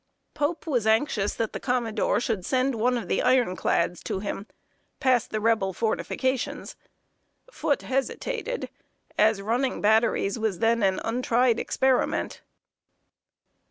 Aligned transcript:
Pope 0.33 0.65
was 0.65 0.87
anxious 0.87 1.35
that 1.35 1.53
the 1.53 1.59
commodore 1.59 2.19
should 2.19 2.43
send 2.43 2.73
one 2.73 2.97
of 2.97 3.07
the 3.07 3.21
iron 3.21 3.55
clads 3.55 4.01
to 4.05 4.17
him, 4.19 4.47
past 4.99 5.29
the 5.29 5.39
Rebel 5.39 5.73
fortifications. 5.73 6.75
Foote 7.51 7.83
hesitated, 7.83 8.69
as 9.15 9.43
running 9.43 9.79
batteries 9.79 10.39
was 10.39 10.57
then 10.57 10.81
an 10.81 10.99
untried 11.03 11.59
experiment. 11.59 12.41